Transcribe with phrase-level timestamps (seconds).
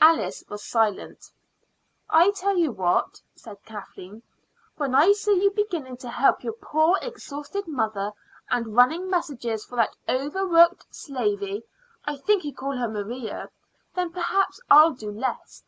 [0.00, 1.32] Alice was silent.
[2.08, 4.22] "I tell you what," said Kathleen.
[4.76, 8.12] "When I see you beginning to help your poor, exhausted mother,
[8.52, 11.64] and running messages for that overworked slavey
[12.04, 13.50] I think you call her Maria
[13.96, 15.60] then perhaps I'll do less.